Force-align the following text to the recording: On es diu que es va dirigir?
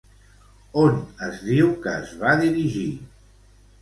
On 0.83 0.95
es 1.27 1.43
diu 1.51 1.69
que 1.85 1.93
es 1.99 2.17
va 2.23 2.33
dirigir? 2.43 2.89